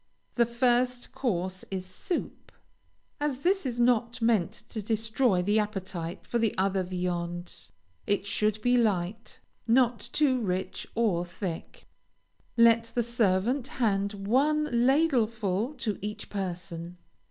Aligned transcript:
The 0.33 0.47
first 0.47 1.11
course 1.13 1.63
is 1.69 1.85
soup. 1.85 2.51
As 3.19 3.43
this 3.43 3.67
is 3.67 3.79
not 3.79 4.19
meant 4.19 4.63
to 4.69 4.81
destroy 4.81 5.43
the 5.43 5.59
appetite 5.59 6.25
for 6.25 6.41
other 6.57 6.81
viands, 6.81 7.71
it 8.07 8.25
should 8.25 8.59
be 8.63 8.77
light, 8.77 9.39
not 9.67 9.99
too 10.11 10.41
rich 10.41 10.87
or 10.95 11.23
thick. 11.23 11.87
Let 12.57 12.85
the 12.95 13.03
servant 13.03 13.67
hand 13.67 14.13
one 14.13 14.65
ladlefull 14.73 15.77
to 15.77 15.99
each 16.01 16.31
person. 16.31 16.97